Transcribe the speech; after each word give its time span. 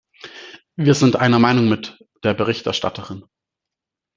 Wir 0.77 0.95
sind 0.95 1.15
einer 1.15 1.37
Meinung 1.37 1.69
mit 1.69 2.03
der 2.23 2.33
Berichterstatterin. 2.33 3.23